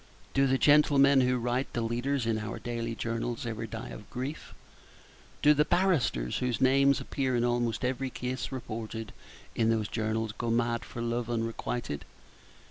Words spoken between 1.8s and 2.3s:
leaders